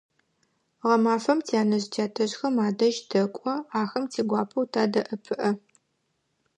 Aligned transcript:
Гъэмэфэм 0.87 1.39
тянэжъ-тятэжъхэм 1.47 2.55
адэжь 2.67 2.99
тэкӀо, 3.09 3.53
ахэм 3.81 4.03
тигуапэу 4.11 4.65
тадэӀэпыӀэ. 4.73 5.49